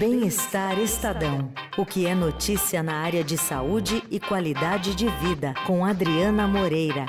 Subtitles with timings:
[0.00, 1.52] Bem-Estar Estadão.
[1.76, 7.04] O que é notícia na área de saúde e qualidade de vida, com Adriana Moreira.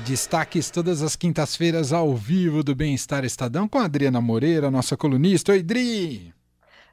[0.00, 5.52] Destaques todas as quintas-feiras ao vivo do Bem-Estar Estadão com a Adriana Moreira, nossa colunista.
[5.52, 6.34] Oi, Dri!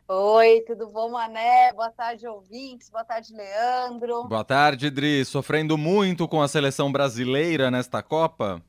[0.08, 1.74] Oi, tudo bom, Mané?
[1.74, 2.90] Boa tarde, ouvintes.
[2.90, 4.30] Boa tarde, Leandro.
[4.30, 5.26] Boa tarde, Dri.
[5.26, 8.64] Sofrendo muito com a seleção brasileira nesta Copa?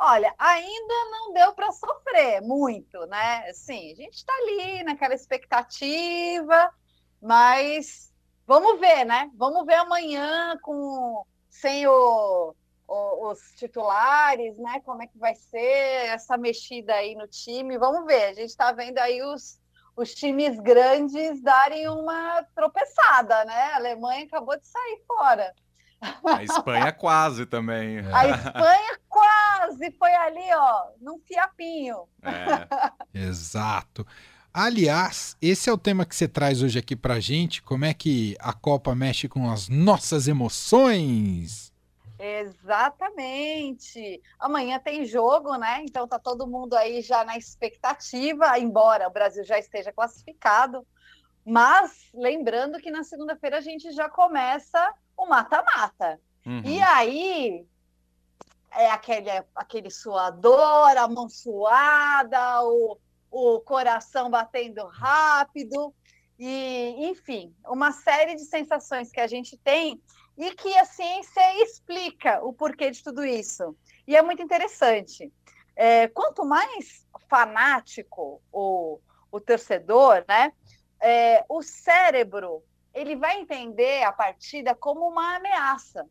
[0.00, 1.97] Olha, ainda não deu para sofrer
[2.42, 3.48] muito, né?
[3.48, 6.70] Assim, a gente está ali naquela expectativa,
[7.20, 8.12] mas
[8.46, 9.30] vamos ver, né?
[9.34, 12.54] Vamos ver amanhã com sem o,
[12.86, 14.80] o, os titulares, né?
[14.84, 17.78] Como é que vai ser essa mexida aí no time?
[17.78, 18.24] Vamos ver.
[18.24, 19.60] A gente está vendo aí os,
[19.96, 23.62] os times grandes darem uma tropeçada, né?
[23.72, 25.54] A Alemanha acabou de sair fora.
[26.00, 27.98] A Espanha quase também.
[28.12, 32.04] A Espanha quase foi ali, ó, num fiapinho.
[32.22, 33.14] É.
[33.26, 34.06] Exato.
[34.52, 37.62] Aliás, esse é o tema que você traz hoje aqui pra gente.
[37.62, 41.72] Como é que a Copa mexe com as nossas emoções?
[42.18, 44.20] Exatamente.
[44.38, 45.82] Amanhã tem jogo, né?
[45.84, 50.84] Então tá todo mundo aí já na expectativa, embora o Brasil já esteja classificado.
[51.44, 56.20] Mas lembrando que na segunda-feira a gente já começa o mata-mata.
[56.46, 56.62] Uhum.
[56.64, 57.66] E aí
[58.72, 62.96] é aquele, aquele suador, a mão suada, o,
[63.30, 65.92] o coração batendo rápido,
[66.38, 70.00] e enfim, uma série de sensações que a gente tem
[70.36, 73.76] e que a ciência explica o porquê de tudo isso.
[74.06, 75.32] E é muito interessante.
[75.74, 79.00] É, quanto mais fanático o,
[79.32, 80.52] o torcedor, né,
[81.00, 82.62] é, o cérebro
[82.94, 86.06] ele vai entender a partida como uma ameaça.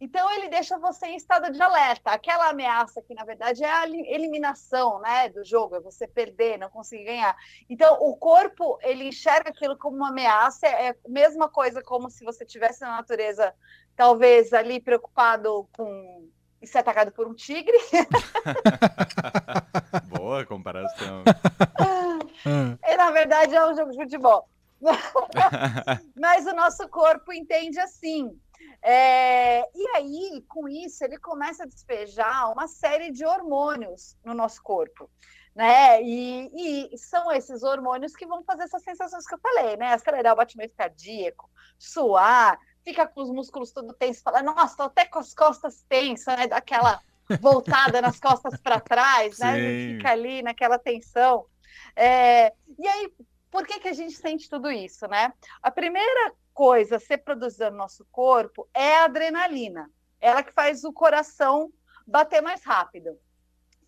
[0.00, 2.10] Então ele deixa você em estado de alerta.
[2.10, 6.70] Aquela ameaça que na verdade é a eliminação, né, do jogo, é você perder, não
[6.70, 7.36] conseguir ganhar.
[7.68, 10.66] Então o corpo ele enxerga aquilo como uma ameaça.
[10.66, 13.54] É a mesma coisa como se você tivesse na natureza,
[13.94, 16.30] talvez ali preocupado com
[16.66, 17.76] ser atacado por um tigre.
[20.08, 21.24] Boa comparação.
[22.86, 24.48] e na verdade é um jogo de futebol.
[26.16, 28.38] Mas o nosso corpo entende assim.
[28.82, 34.62] É, e aí, com isso, ele começa a despejar uma série de hormônios no nosso
[34.62, 35.10] corpo.
[35.54, 36.02] Né?
[36.02, 39.92] E, e, são esses hormônios que vão fazer essas sensações que eu falei, né?
[39.92, 45.04] Acelerar o batimento cardíaco, suar, fica com os músculos todo tensos, fala, nossa, tô até
[45.04, 46.46] com as costas tensas, né?
[46.46, 47.00] Daquela
[47.40, 49.96] voltada nas costas para trás, né?
[49.96, 51.46] Fica ali naquela tensão.
[51.94, 53.12] É, e aí,
[53.50, 55.32] por que, que a gente sente tudo isso, né?
[55.62, 59.90] A primeira coisa a ser produzida no nosso corpo é a adrenalina.
[60.20, 61.72] Ela que faz o coração
[62.06, 63.18] bater mais rápido.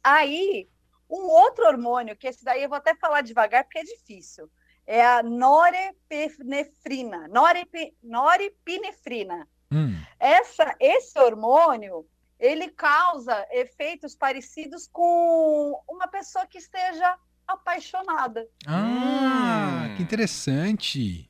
[0.02, 0.68] Aí,
[1.08, 4.50] um outro hormônio, que esse daí eu vou até falar devagar porque é difícil,
[4.86, 7.28] é a norepinefrina.
[7.28, 9.46] Norep, norepinefrina.
[9.70, 9.94] Hum.
[10.18, 12.06] Essa, esse hormônio,
[12.38, 17.16] ele causa efeitos parecidos com uma pessoa que esteja
[17.52, 18.46] apaixonada.
[18.66, 19.96] Ah, hum.
[19.96, 21.28] que interessante.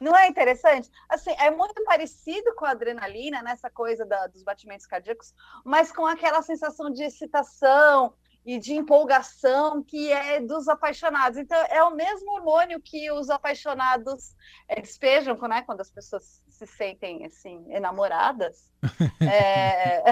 [0.00, 0.90] Não é interessante?
[1.08, 6.04] Assim, é muito parecido com a adrenalina, nessa coisa da, dos batimentos cardíacos, mas com
[6.04, 8.12] aquela sensação de excitação
[8.44, 11.38] e de empolgação que é dos apaixonados.
[11.38, 14.34] Então, é o mesmo hormônio que os apaixonados
[14.68, 18.70] é, despejam né, quando as pessoas se sentem assim, enamoradas.
[19.22, 20.02] é...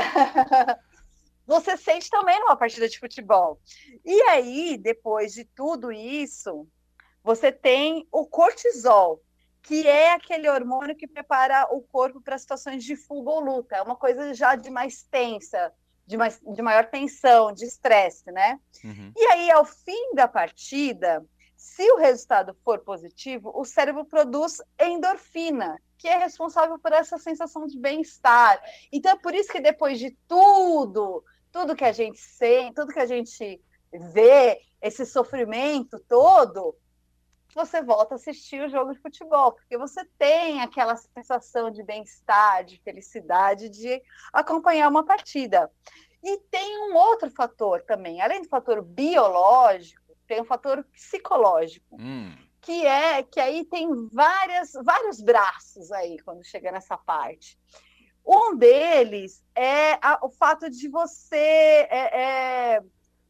[1.47, 3.60] você sente também numa partida de futebol.
[4.04, 6.66] E aí, depois de tudo isso,
[7.22, 9.22] você tem o cortisol,
[9.62, 13.76] que é aquele hormônio que prepara o corpo para situações de fuga ou luta.
[13.76, 15.72] É uma coisa já de mais tensa,
[16.06, 18.58] de, mais, de maior tensão, de estresse, né?
[18.84, 19.12] Uhum.
[19.16, 21.25] E aí, ao fim da partida,
[21.56, 27.69] se o resultado for positivo, o cérebro produz endorfina, que é responsável por essa sensação
[27.69, 28.60] de bem-estar.
[28.91, 32.98] Então, é por isso que depois de tudo, tudo que a gente sente, tudo que
[32.98, 33.60] a gente
[33.92, 36.75] vê, esse sofrimento todo,
[37.54, 42.64] você volta a assistir o jogo de futebol, porque você tem aquela sensação de bem-estar,
[42.64, 44.02] de felicidade, de
[44.32, 45.70] acompanhar uma partida.
[46.22, 52.34] E tem um outro fator também, além do fator biológico, tem um fator psicológico, hum.
[52.60, 57.58] que é que aí tem várias, vários braços aí quando chega nessa parte.
[58.24, 62.20] Um deles é a, o fato de você é,
[62.76, 62.82] é,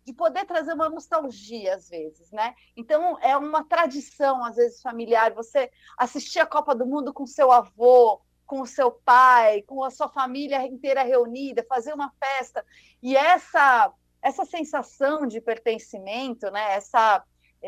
[0.04, 2.54] de poder trazer uma nostalgia às vezes, né?
[2.76, 7.50] Então é uma tradição às vezes familiar você assistir a Copa do Mundo com seu
[7.50, 12.64] avô, com o seu pai, com a sua família inteira reunida, fazer uma festa
[13.02, 13.92] e essa
[14.22, 16.74] essa sensação de pertencimento, né?
[16.74, 17.24] Essa,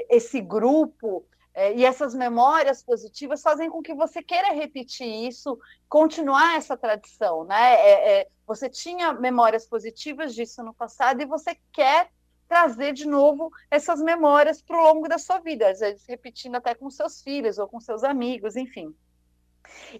[0.08, 5.56] esse grupo é, e essas memórias positivas fazem com que você queira repetir isso,
[5.88, 7.74] continuar essa tradição, né?
[7.74, 12.10] É, é, você tinha memórias positivas disso no passado e você quer
[12.48, 16.74] trazer de novo essas memórias para o longo da sua vida, às vezes repetindo até
[16.74, 18.92] com seus filhos ou com seus amigos, enfim.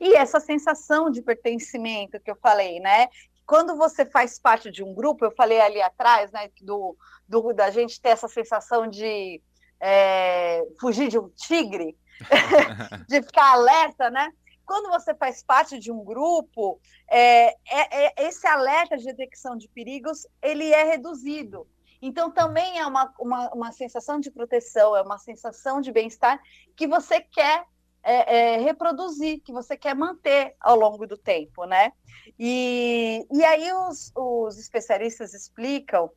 [0.01, 3.09] E essa sensação de pertencimento que eu falei, né?
[3.47, 6.97] Quando você faz parte de um grupo, eu falei ali atrás, né, do,
[7.29, 9.41] do da gente ter essa sensação de
[9.87, 11.95] é, fugir de um tigre,
[13.07, 14.33] de ficar alerta, né?
[14.65, 19.69] Quando você faz parte de um grupo, é, é, é, esse alerta de detecção de
[19.69, 21.69] perigos ele é reduzido.
[22.01, 26.41] Então, também é uma, uma, uma sensação de proteção, é uma sensação de bem-estar
[26.75, 27.65] que você quer
[28.03, 31.93] é, é, reproduzir, que você quer manter ao longo do tempo, né?
[32.39, 36.11] E, e aí os, os especialistas explicam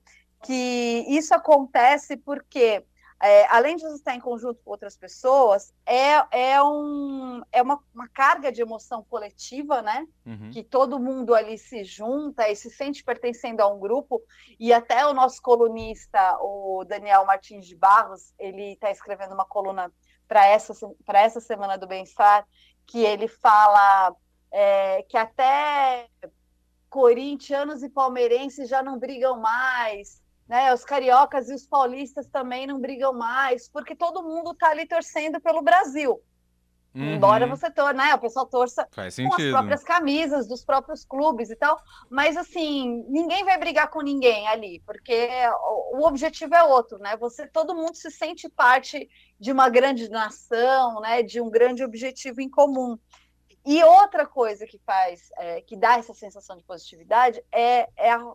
[0.43, 2.85] que isso acontece porque
[3.19, 7.83] é, além de você estar em conjunto com outras pessoas, é, é, um, é uma,
[7.93, 10.07] uma carga de emoção coletiva, né?
[10.23, 10.51] Uhum.
[10.51, 14.21] Que todo mundo ali se junta e se sente pertencendo a um grupo.
[14.59, 19.91] E até o nosso colunista, o Daniel Martins de Barros, ele está escrevendo uma coluna
[20.27, 20.73] para essa,
[21.07, 22.47] essa Semana do Bem-Estar,
[22.85, 24.15] que ele fala
[24.51, 26.07] é, que até
[26.87, 30.73] corintianos e palmeirenses já não brigam mais né?
[30.73, 35.39] Os cariocas e os paulistas também não brigam mais, porque todo mundo está ali torcendo
[35.41, 36.21] pelo Brasil.
[36.95, 37.15] Uhum.
[37.15, 38.15] Embora você torça, né?
[38.15, 39.15] O pessoal torça com as
[39.51, 41.79] próprias camisas dos próprios clubes e tal,
[42.09, 45.29] mas assim, ninguém vai brigar com ninguém ali, porque
[45.61, 47.15] o, o objetivo é outro, né?
[47.17, 49.07] Você, todo mundo se sente parte
[49.39, 51.21] de uma grande nação, né?
[51.21, 52.97] De um grande objetivo em comum.
[53.63, 58.33] E outra coisa que faz, é, que dá essa sensação de positividade é, é a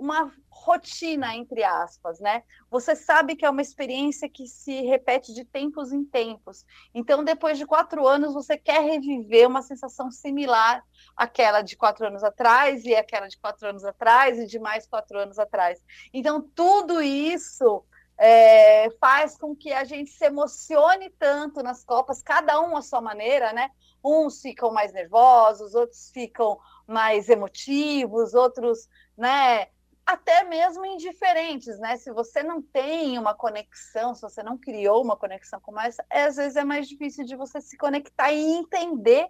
[0.00, 2.42] uma rotina, entre aspas, né?
[2.70, 6.64] Você sabe que é uma experiência que se repete de tempos em tempos.
[6.94, 10.82] Então, depois de quatro anos, você quer reviver uma sensação similar
[11.14, 15.18] àquela de quatro anos atrás, e aquela de quatro anos atrás, e de mais quatro
[15.18, 15.78] anos atrás.
[16.14, 17.84] Então, tudo isso
[18.18, 23.02] é, faz com que a gente se emocione tanto nas Copas, cada um à sua
[23.02, 23.70] maneira, né?
[24.02, 29.68] Uns ficam mais nervosos, outros ficam mais emotivos, outros, né?
[30.06, 31.96] Até mesmo indiferentes, né?
[31.96, 36.24] Se você não tem uma conexão, se você não criou uma conexão com essa, é,
[36.24, 39.26] às vezes é mais difícil de você se conectar e entender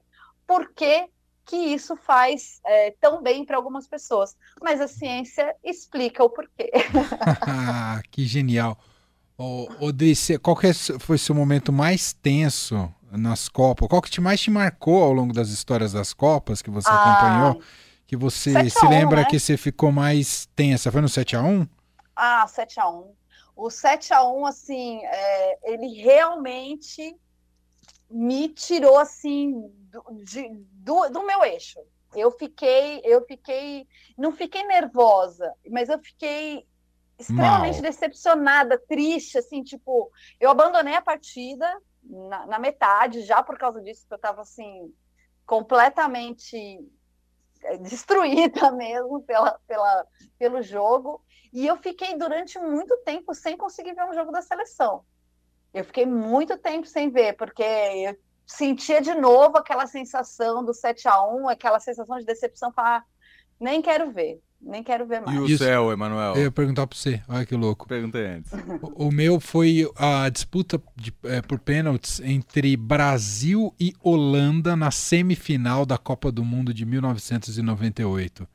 [0.47, 1.09] por que,
[1.45, 4.37] que isso faz é, tão bem para algumas pessoas.
[4.63, 6.71] Mas a ciência explica o porquê.
[8.11, 8.79] que genial.
[9.37, 13.89] Ô, Odrice, qual que é foi seu momento mais tenso nas Copas?
[13.89, 16.95] Qual que te mais te marcou ao longo das histórias das Copas que você ah,
[16.95, 17.63] acompanhou?
[18.11, 19.25] Que você se lembra né?
[19.25, 20.91] que você ficou mais tensa?
[20.91, 21.69] Foi no 7x1?
[22.17, 23.07] Ah, 7x1.
[23.55, 27.17] O 7x1, assim, é, ele realmente
[28.11, 31.79] me tirou, assim, do, de, do, do meu eixo.
[32.13, 33.87] Eu fiquei, eu fiquei,
[34.19, 36.67] não fiquei nervosa, mas eu fiquei
[37.17, 37.83] extremamente Mal.
[37.83, 40.11] decepcionada, triste, assim, tipo,
[40.41, 44.93] eu abandonei a partida na, na metade, já por causa disso, que eu estava assim,
[45.47, 46.57] completamente
[47.81, 50.07] destruída mesmo pela, pela,
[50.39, 51.23] pelo jogo.
[51.53, 55.05] E eu fiquei durante muito tempo sem conseguir ver um jogo da seleção.
[55.73, 61.07] Eu fiquei muito tempo sem ver, porque eu sentia de novo aquela sensação do 7
[61.09, 63.05] a 1 aquela sensação de decepção, falar,
[63.59, 64.41] nem quero ver.
[64.63, 65.37] Nem quero ver mais.
[65.37, 65.65] E o Isso.
[65.65, 66.35] céu, Emanuel?
[66.35, 67.23] Eu ia perguntar para você.
[67.27, 67.89] Olha que louco.
[67.89, 68.53] Perguntei antes.
[68.83, 74.91] O, o meu foi a disputa de, é, por pênaltis entre Brasil e Holanda na
[74.91, 78.47] semifinal da Copa do Mundo de 1998.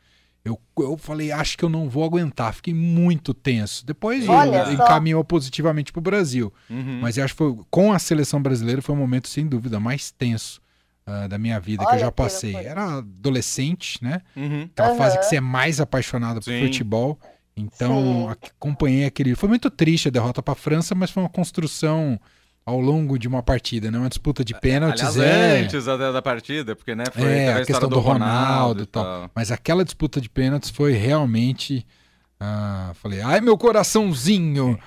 [0.44, 2.54] Eu, eu falei, acho que eu não vou aguentar.
[2.54, 3.84] Fiquei muito tenso.
[3.84, 6.54] Depois Olha encaminhou positivamente para o Brasil.
[6.70, 7.00] Uhum.
[7.02, 10.12] Mas eu acho que foi, com a seleção brasileira foi o momento, sem dúvida, mais
[10.12, 10.62] tenso
[11.08, 12.56] uh, da minha vida Olha que eu já passei.
[12.56, 14.22] Era adolescente, né?
[14.36, 14.64] Uhum.
[14.64, 14.98] Aquela uhum.
[14.98, 16.66] fase que você é mais apaixonado por Sim.
[16.66, 17.20] futebol.
[17.56, 18.38] Então, Sim.
[18.58, 19.36] acompanhei aquele.
[19.36, 22.20] Foi muito triste a derrota para a França, mas foi uma construção
[22.66, 23.98] ao longo de uma partida, né?
[23.98, 25.04] Uma disputa de pênaltis.
[25.04, 25.62] Aliás, é...
[25.62, 28.84] antes até da partida, porque né, foi é, a, a questão do, do Ronaldo, Ronaldo
[28.84, 29.04] e tal.
[29.04, 29.32] tal.
[29.36, 31.86] Mas aquela disputa de pênaltis foi realmente
[32.38, 34.78] ah, falei, ai meu coraçãozinho.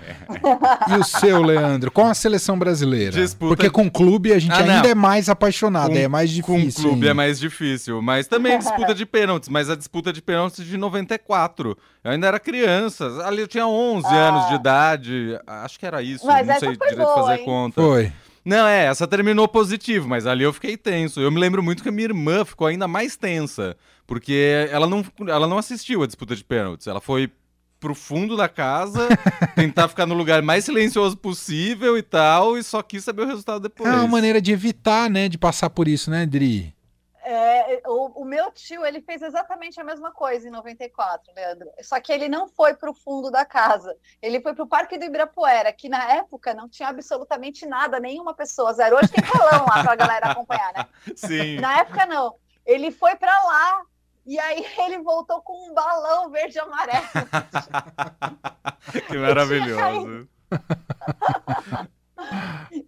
[0.89, 1.91] e o seu, Leandro?
[1.91, 3.13] Com a seleção brasileira?
[3.13, 3.49] Disputa...
[3.49, 6.55] Porque com o clube a gente ah, ainda é mais apaixonado, com, é mais difícil.
[6.55, 7.11] Com o clube ainda.
[7.11, 11.77] é mais difícil, mas também disputa de pênaltis, mas a disputa de pênaltis de 94.
[12.05, 14.11] Eu ainda era criança, ali eu tinha 11 ah.
[14.11, 17.45] anos de idade, acho que era isso, mas não sei direito boa, fazer hein?
[17.47, 17.81] conta.
[17.81, 18.13] Foi.
[18.49, 21.21] Não, é, essa terminou positivo, mas ali eu fiquei tenso.
[21.21, 23.77] Eu me lembro muito que a minha irmã ficou ainda mais tensa,
[24.07, 26.87] porque ela não, ela não assistiu a disputa de pênaltis.
[26.87, 27.31] Ela foi
[27.79, 29.07] pro fundo da casa,
[29.55, 33.61] tentar ficar no lugar mais silencioso possível e tal, e só quis saber o resultado
[33.61, 33.93] depois.
[33.93, 36.75] É uma maneira de evitar, né, de passar por isso, né, Dri?
[37.31, 41.69] É, o, o, meu tio, ele fez exatamente a mesma coisa em 94, Leandro.
[41.83, 43.95] Só que ele não foi para o fundo da casa.
[44.23, 48.33] Ele foi para o Parque do Ibirapuera, que na época não tinha absolutamente nada, nenhuma
[48.33, 48.73] pessoa.
[48.73, 48.97] Zero.
[48.97, 50.89] Hoje tem telão lá para a galera acompanhar, né?
[51.15, 51.61] Sim.
[51.61, 52.37] Na época, não.
[52.65, 53.83] Ele foi para lá
[54.25, 57.07] e aí ele voltou com um balão verde e amarelo.
[59.07, 60.27] que maravilhoso.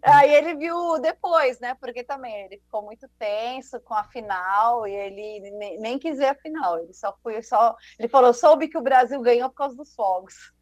[0.03, 1.75] Aí ele viu depois, né?
[1.75, 6.27] Porque também ele ficou muito tenso com a final e ele nem, nem quis ver
[6.27, 6.79] a final.
[6.79, 7.77] Ele só foi só.
[7.99, 10.53] Ele falou: soube que o Brasil ganhou por causa dos fogos.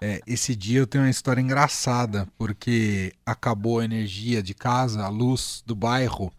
[0.00, 5.08] É, esse dia eu tenho uma história engraçada, porque acabou a energia de casa, a
[5.08, 6.32] luz do bairro,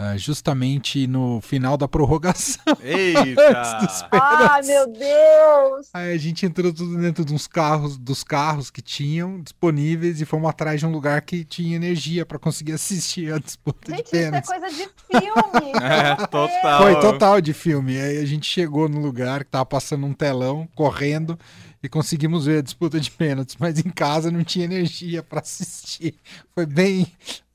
[0.00, 2.64] Uh, justamente no final da prorrogação.
[2.82, 3.86] Eita!
[4.10, 5.90] Ai, meu Deus!
[5.92, 10.48] Aí a gente entrou tudo dentro dos carros, dos carros que tinham disponíveis e fomos
[10.48, 14.48] atrás de um lugar que tinha energia para conseguir assistir a disputa gente, de pênaltis.
[14.48, 14.88] Isso é coisa de
[15.20, 15.72] filme!
[15.84, 16.82] é, total.
[16.82, 18.00] Foi total de filme.
[18.00, 21.38] Aí a gente chegou no lugar que tava passando um telão, correndo
[21.82, 26.14] e conseguimos ver a disputa de pênaltis, mas em casa não tinha energia para assistir.
[26.54, 27.06] Foi bem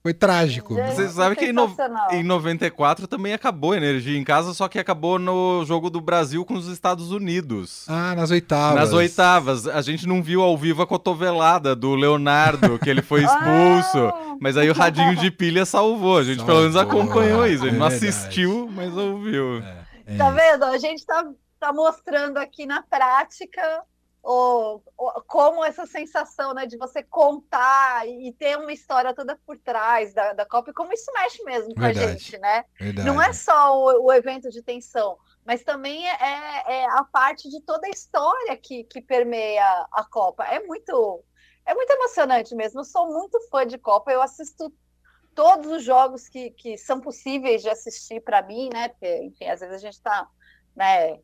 [0.05, 0.75] foi trágico.
[0.75, 1.75] Você sabe que em, no...
[2.11, 6.45] em 94 também acabou a energia em casa, só que acabou no jogo do Brasil
[6.45, 7.87] com os Estados Unidos.
[7.89, 8.79] Ah, nas oitavas.
[8.79, 9.67] Nas oitavas.
[9.67, 13.97] A gente não viu ao vivo a cotovelada do Leonardo, que ele foi expulso.
[13.97, 14.37] ah!
[14.39, 16.19] Mas aí o radinho de pilha salvou.
[16.19, 16.53] A gente salvou.
[16.53, 17.63] pelo menos acompanhou isso.
[17.63, 19.57] A gente é não assistiu, mas ouviu.
[19.63, 20.17] É, é.
[20.17, 20.65] Tá vendo?
[20.65, 21.25] A gente tá,
[21.59, 23.81] tá mostrando aqui na prática
[24.25, 29.55] ou, ou, como essa sensação né, de você contar e ter uma história toda por
[29.59, 32.05] trás da, da Copa, e como isso mexe mesmo com Verdade.
[32.05, 32.65] a gente, né?
[32.79, 33.07] Verdade.
[33.07, 35.15] Não é só o, o, evento de tensão,
[35.45, 40.03] mas também é, é, é, a parte de toda a história que, que permeia a
[40.09, 40.43] Copa.
[40.45, 41.23] É muito,
[41.63, 42.79] é muito emocionante mesmo.
[42.79, 44.73] Eu sou muito fã de Copa, eu assisto
[45.35, 48.87] todos os jogos que, que são possíveis de assistir para mim, né?
[48.87, 50.27] Porque, enfim, às vezes a gente está
[50.75, 51.19] né,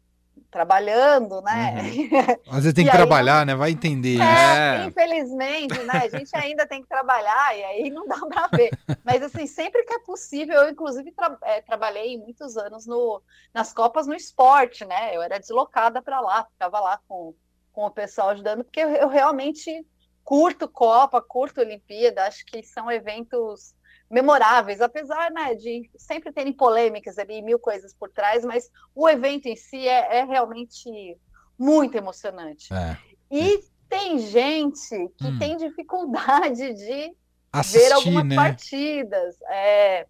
[0.52, 1.76] trabalhando, né?
[1.82, 2.38] Uhum.
[2.52, 3.56] Às vezes tem que trabalhar, né?
[3.56, 4.20] Vai entender.
[4.20, 6.02] É, é, infelizmente, né?
[6.04, 8.72] A gente ainda tem que trabalhar e aí não dá para ver.
[9.04, 13.22] Mas assim, sempre que é possível, eu inclusive tra é, trabalhei muitos anos no,
[13.54, 15.16] nas copas no esporte, né?
[15.16, 17.34] Eu era deslocada para lá, ficava lá com,
[17.72, 19.86] com o pessoal ajudando, porque eu, eu realmente
[20.24, 23.74] curto Copa, curto Olimpíada, acho que são eventos
[24.10, 29.46] memoráveis, apesar né, de sempre terem polêmicas ali, mil coisas por trás, mas o evento
[29.48, 31.18] em si é, é realmente
[31.58, 32.74] muito emocionante.
[32.74, 32.98] É.
[33.32, 33.62] E é.
[33.88, 35.40] tem gente que hum.
[35.40, 37.16] tem dificuldade de
[37.54, 38.36] Assistir, ver algumas né?
[38.36, 39.36] partidas.
[39.50, 40.08] É,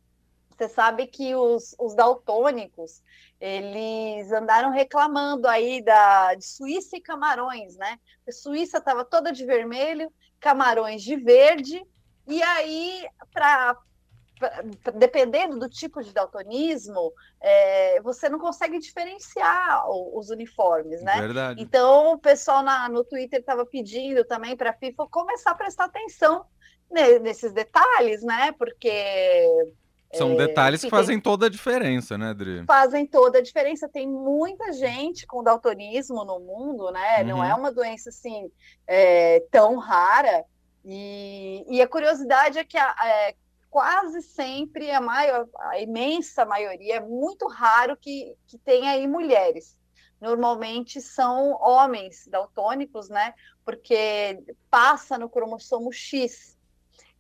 [0.62, 3.01] você sabe que os, os daltônicos
[3.39, 7.98] eles andaram reclamando aí da de Suíça e Camarões, né?
[8.27, 11.84] A Suíça estava toda de vermelho, Camarões de verde,
[12.27, 13.75] e aí, para
[14.96, 21.22] dependendo do tipo de daltonismo, é, você não consegue diferenciar os uniformes, né?
[21.22, 21.62] Verdade.
[21.62, 25.86] Então, o pessoal na, no Twitter estava pedindo também para a FIFA começar a prestar
[25.86, 26.44] atenção
[26.89, 28.51] nesses detalhes, né?
[28.53, 29.72] Porque
[30.13, 32.63] são é, detalhes que fazem toda a diferença, né, Adri?
[32.65, 33.88] Fazem toda a diferença.
[33.88, 37.22] Tem muita gente com daltonismo no mundo, né?
[37.22, 37.27] Uhum.
[37.27, 38.51] Não é uma doença assim
[38.86, 40.46] é, tão rara.
[40.84, 43.36] E, e, a curiosidade é que a, é,
[43.70, 49.77] quase sempre, a, maior, a imensa maioria, é muito raro que, que tenha aí mulheres.
[50.20, 53.34] Normalmente são homens daltônicos, né?
[53.65, 54.39] Porque
[54.70, 56.58] passa no cromossomo X.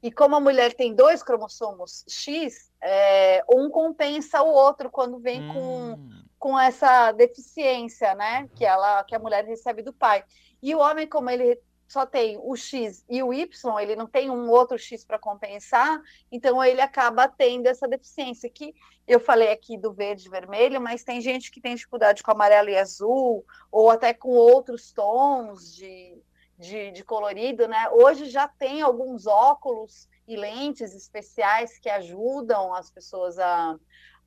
[0.01, 5.41] E como a mulher tem dois cromossomos X, é, um compensa o outro quando vem
[5.41, 5.53] hum.
[5.53, 8.49] com, com essa deficiência, né?
[8.55, 10.23] Que, ela, que a mulher recebe do pai.
[10.61, 11.59] E o homem, como ele
[11.91, 16.01] só tem o X e o Y, ele não tem um outro X para compensar,
[16.31, 18.73] então ele acaba tendo essa deficiência que
[19.05, 22.69] eu falei aqui do verde e vermelho, mas tem gente que tem dificuldade com amarelo
[22.69, 26.17] e azul, ou até com outros tons de,
[26.61, 27.89] de, de colorido, né?
[27.89, 33.75] Hoje já tem alguns óculos e lentes especiais que ajudam as pessoas a,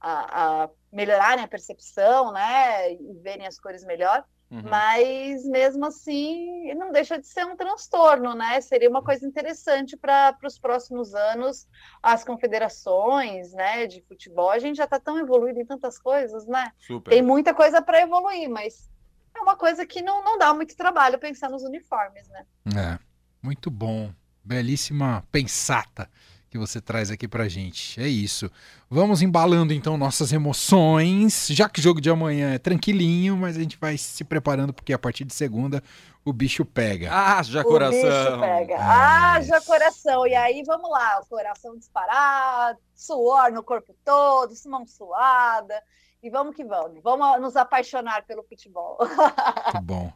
[0.00, 2.92] a, a melhorarem a percepção, né?
[2.92, 4.24] E verem as cores melhor.
[4.50, 4.62] Uhum.
[4.68, 8.60] Mas mesmo assim, não deixa de ser um transtorno, né?
[8.60, 11.68] Seria uma coisa interessante para os próximos anos,
[12.02, 14.50] as confederações, né, de futebol.
[14.50, 16.70] A gente já está tão evoluído em tantas coisas, né?
[16.80, 17.10] Super.
[17.10, 18.88] Tem muita coisa para evoluir, mas
[19.34, 22.46] é uma coisa que não, não dá muito trabalho pensar nos uniformes, né?
[22.76, 22.98] É,
[23.42, 24.12] muito bom.
[24.44, 26.08] Belíssima pensata
[26.54, 28.00] que você traz aqui pra gente.
[28.00, 28.48] É isso.
[28.88, 33.60] Vamos embalando então nossas emoções, já que o jogo de amanhã é tranquilinho, mas a
[33.60, 35.82] gente vai se preparando porque a partir de segunda
[36.24, 37.10] o bicho pega.
[37.12, 37.98] Ah, já coração.
[37.98, 38.76] O bicho pega.
[38.78, 40.26] Ah, já coração.
[40.28, 45.82] E aí vamos lá, o coração disparado, suor no corpo todo, mão suada.
[46.24, 47.02] E vamos que vamos.
[47.02, 48.96] Vamos nos apaixonar pelo futebol.
[48.98, 50.10] Muito bom.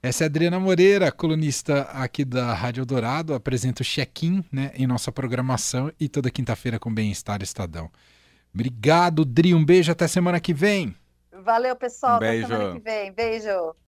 [0.00, 4.86] Essa é a Adriana Moreira, colunista aqui da Rádio Dourado, apresenta o check-in né, em
[4.86, 7.90] nossa programação e toda quinta-feira com Bem-Estar Estadão.
[8.54, 9.52] Obrigado, Dri.
[9.52, 10.94] Um beijo até semana que vem.
[11.32, 12.16] Valeu, pessoal.
[12.16, 12.46] Um beijo.
[12.46, 13.12] Até semana que vem.
[13.12, 13.74] Beijo.